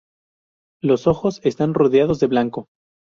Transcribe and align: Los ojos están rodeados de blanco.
Los 0.81 1.05
ojos 1.05 1.41
están 1.43 1.75
rodeados 1.75 2.19
de 2.19 2.25
blanco. 2.25 2.69